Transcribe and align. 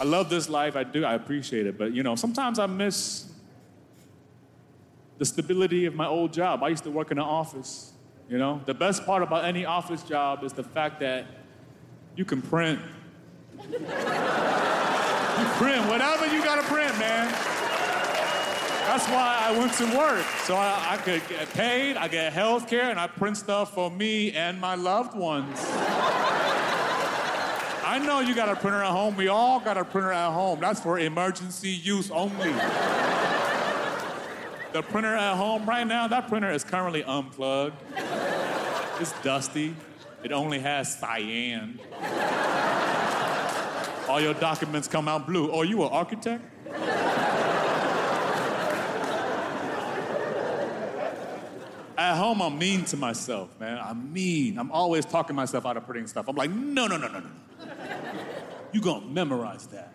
I 0.00 0.04
love 0.04 0.30
this 0.30 0.48
life. 0.48 0.76
I 0.76 0.82
do. 0.82 1.04
I 1.04 1.12
appreciate 1.12 1.66
it. 1.66 1.76
But, 1.76 1.92
you 1.92 2.02
know, 2.02 2.16
sometimes 2.16 2.58
I 2.58 2.64
miss 2.64 3.30
the 5.18 5.26
stability 5.26 5.84
of 5.84 5.94
my 5.94 6.06
old 6.06 6.32
job. 6.32 6.62
I 6.62 6.68
used 6.68 6.84
to 6.84 6.90
work 6.90 7.10
in 7.10 7.18
an 7.18 7.24
office. 7.24 7.92
You 8.30 8.38
know, 8.38 8.62
the 8.64 8.72
best 8.72 9.04
part 9.04 9.22
about 9.22 9.44
any 9.44 9.66
office 9.66 10.02
job 10.02 10.42
is 10.42 10.54
the 10.54 10.62
fact 10.62 11.00
that 11.00 11.26
you 12.16 12.24
can 12.24 12.40
print. 12.40 12.80
you 13.60 13.68
print 13.68 13.82
whatever 15.86 16.26
you 16.34 16.42
gotta 16.42 16.62
print, 16.62 16.98
man. 16.98 17.30
That's 18.86 19.06
why 19.08 19.38
I 19.42 19.58
went 19.58 19.74
to 19.74 19.84
work. 19.96 20.24
So 20.44 20.56
I, 20.56 20.94
I 20.94 20.96
could 20.96 21.22
get 21.28 21.48
paid, 21.50 21.96
I 21.98 22.08
get 22.08 22.32
health 22.32 22.68
care, 22.68 22.90
and 22.90 22.98
I 22.98 23.06
print 23.06 23.36
stuff 23.36 23.74
for 23.74 23.90
me 23.90 24.32
and 24.32 24.58
my 24.58 24.76
loved 24.76 25.14
ones. 25.14 25.58
I 27.90 27.98
know 27.98 28.20
you 28.20 28.36
got 28.36 28.48
a 28.48 28.54
printer 28.54 28.84
at 28.84 28.92
home. 28.92 29.16
We 29.16 29.26
all 29.26 29.58
got 29.58 29.76
a 29.76 29.84
printer 29.84 30.12
at 30.12 30.30
home. 30.30 30.60
That's 30.60 30.78
for 30.80 31.00
emergency 31.00 31.70
use 31.70 32.08
only. 32.12 32.52
the 34.72 34.80
printer 34.80 35.16
at 35.16 35.34
home 35.34 35.68
right 35.68 35.84
now, 35.84 36.06
that 36.06 36.28
printer 36.28 36.52
is 36.52 36.62
currently 36.62 37.02
unplugged. 37.02 37.74
It's 39.00 39.10
dusty. 39.22 39.74
It 40.22 40.30
only 40.30 40.60
has 40.60 41.00
cyan. 41.00 41.80
All 44.08 44.20
your 44.20 44.34
documents 44.34 44.86
come 44.86 45.08
out 45.08 45.26
blue. 45.26 45.50
Oh, 45.50 45.62
you 45.62 45.82
an 45.82 45.88
architect? 45.88 46.44
At 51.98 52.16
home, 52.16 52.40
I'm 52.40 52.56
mean 52.56 52.84
to 52.84 52.96
myself, 52.96 53.58
man. 53.58 53.80
I'm 53.82 54.12
mean. 54.12 54.60
I'm 54.60 54.70
always 54.70 55.04
talking 55.04 55.34
myself 55.34 55.66
out 55.66 55.76
of 55.76 55.84
printing 55.86 56.06
stuff. 56.06 56.28
I'm 56.28 56.36
like, 56.36 56.52
no, 56.52 56.86
no, 56.86 56.96
no, 56.96 57.08
no, 57.08 57.18
no. 57.18 57.30
You 58.72 58.80
gonna 58.80 59.06
memorize 59.06 59.66
that. 59.68 59.92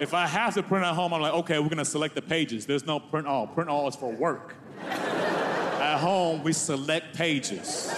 if 0.00 0.12
I 0.14 0.26
have 0.26 0.54
to 0.54 0.62
print 0.62 0.84
at 0.84 0.94
home, 0.94 1.14
I'm 1.14 1.22
like, 1.22 1.32
okay, 1.34 1.58
we're 1.58 1.68
gonna 1.68 1.84
select 1.84 2.14
the 2.14 2.22
pages. 2.22 2.66
There's 2.66 2.84
no 2.84 3.00
print 3.00 3.26
all. 3.26 3.46
Print 3.46 3.70
all 3.70 3.88
is 3.88 3.96
for 3.96 4.12
work. 4.12 4.56
at 4.88 5.98
home, 5.98 6.42
we 6.42 6.52
select 6.52 7.16
pages. 7.16 7.92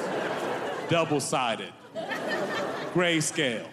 Double-sided. 0.89 1.73
Grayscale. 2.93 3.67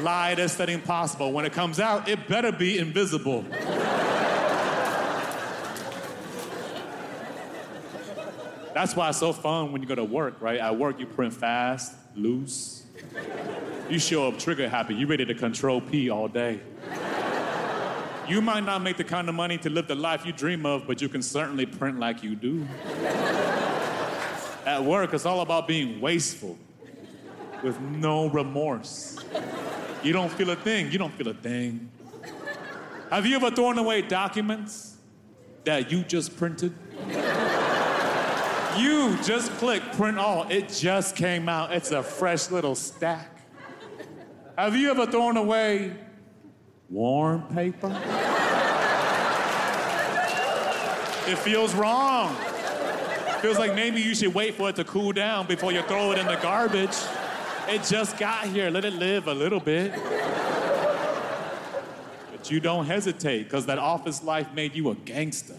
Lightest 0.00 0.56
setting 0.56 0.80
possible. 0.80 1.32
When 1.32 1.44
it 1.44 1.52
comes 1.52 1.80
out, 1.80 2.08
it 2.08 2.28
better 2.28 2.52
be 2.52 2.78
invisible. 2.78 3.44
That's 8.74 8.96
why 8.96 9.10
it's 9.10 9.18
so 9.18 9.32
fun 9.32 9.72
when 9.72 9.82
you 9.82 9.88
go 9.88 9.94
to 9.94 10.04
work, 10.04 10.40
right? 10.40 10.58
At 10.58 10.78
work, 10.78 10.98
you 10.98 11.06
print 11.06 11.34
fast, 11.34 11.94
loose. 12.14 12.84
You 13.90 13.98
show 13.98 14.28
up 14.28 14.38
trigger 14.38 14.68
happy. 14.68 14.94
You 14.94 15.06
ready 15.06 15.24
to 15.26 15.34
control 15.34 15.80
P 15.80 16.08
all 16.08 16.28
day. 16.28 16.60
You 18.28 18.40
might 18.40 18.64
not 18.64 18.82
make 18.82 18.96
the 18.96 19.04
kind 19.04 19.28
of 19.28 19.34
money 19.34 19.58
to 19.58 19.68
live 19.68 19.88
the 19.88 19.94
life 19.94 20.24
you 20.24 20.32
dream 20.32 20.64
of, 20.64 20.86
but 20.86 21.02
you 21.02 21.08
can 21.08 21.22
certainly 21.22 21.66
print 21.66 21.98
like 21.98 22.22
you 22.22 22.34
do. 22.34 22.66
At 24.64 24.84
work, 24.84 25.12
it's 25.12 25.26
all 25.26 25.40
about 25.40 25.66
being 25.66 26.00
wasteful 26.00 26.56
with 27.62 27.80
no 27.80 28.28
remorse. 28.28 29.18
You 30.02 30.12
don't 30.12 30.30
feel 30.30 30.50
a 30.50 30.56
thing. 30.56 30.90
You 30.90 30.98
don't 30.98 31.12
feel 31.12 31.28
a 31.28 31.34
thing. 31.34 31.90
Have 33.10 33.26
you 33.26 33.36
ever 33.36 33.50
thrown 33.50 33.76
away 33.76 34.02
documents 34.02 34.96
that 35.64 35.90
you 35.90 36.02
just 36.04 36.36
printed? 36.36 36.72
You 38.78 39.18
just 39.22 39.50
click 39.52 39.82
print 39.92 40.18
all. 40.18 40.48
It 40.48 40.68
just 40.68 41.14
came 41.14 41.48
out. 41.48 41.72
It's 41.72 41.90
a 41.90 42.02
fresh 42.02 42.50
little 42.50 42.74
stack. 42.74 43.28
Have 44.56 44.76
you 44.76 44.90
ever 44.90 45.06
thrown 45.06 45.36
away 45.36 45.94
warm 46.88 47.42
paper? 47.54 47.88
it 51.26 51.38
feels 51.38 51.74
wrong. 51.74 52.34
Feels 53.40 53.58
like 53.58 53.74
maybe 53.74 54.00
you 54.00 54.14
should 54.14 54.32
wait 54.32 54.54
for 54.54 54.68
it 54.68 54.76
to 54.76 54.84
cool 54.84 55.12
down 55.12 55.46
before 55.46 55.72
you 55.72 55.82
throw 55.82 56.12
it 56.12 56.18
in 56.18 56.26
the 56.26 56.36
garbage. 56.36 56.96
It 57.68 57.82
just 57.84 58.18
got 58.18 58.46
here. 58.46 58.70
Let 58.70 58.84
it 58.84 58.94
live 58.94 59.26
a 59.28 59.34
little 59.34 59.60
bit. 59.60 59.92
But 62.30 62.50
you 62.50 62.60
don't 62.60 62.86
hesitate 62.86 63.44
because 63.44 63.66
that 63.66 63.78
office 63.78 64.22
life 64.22 64.52
made 64.54 64.74
you 64.74 64.90
a 64.90 64.94
gangster. 64.94 65.56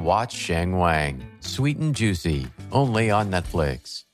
Watch 0.00 0.32
Shen 0.32 0.78
Wang, 0.78 1.20
Sweet 1.40 1.76
and 1.76 1.94
Juicy, 1.94 2.46
only 2.72 3.10
on 3.10 3.30
Netflix. 3.30 4.04